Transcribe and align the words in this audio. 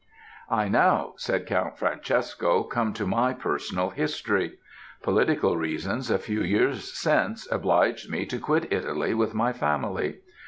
"'I 0.49 0.69
now,' 0.69 1.13
said 1.17 1.45
Count 1.45 1.77
Francesco, 1.77 2.63
'come 2.63 2.91
to 2.93 3.05
my 3.05 3.33
personal 3.33 3.91
history. 3.91 4.53
Political 5.03 5.57
reasons 5.57 6.09
a 6.09 6.17
few 6.17 6.41
years 6.41 6.91
since 6.91 7.47
obliged 7.51 8.09
me 8.09 8.25
to 8.25 8.39
quit 8.39 8.73
Italy 8.73 9.13
with 9.13 9.35
my 9.35 9.53
family. 9.53 10.21